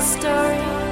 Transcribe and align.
story. 0.00 0.87